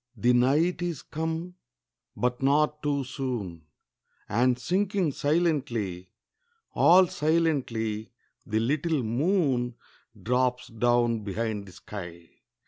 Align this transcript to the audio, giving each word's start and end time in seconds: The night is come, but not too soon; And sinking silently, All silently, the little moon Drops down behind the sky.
The 0.17 0.33
night 0.33 0.81
is 0.81 1.03
come, 1.03 1.57
but 2.17 2.41
not 2.41 2.81
too 2.81 3.03
soon; 3.03 3.67
And 4.27 4.57
sinking 4.57 5.11
silently, 5.11 6.09
All 6.73 7.05
silently, 7.05 8.09
the 8.43 8.59
little 8.59 9.03
moon 9.03 9.75
Drops 10.19 10.69
down 10.69 11.19
behind 11.23 11.67
the 11.67 11.71
sky. 11.73 12.29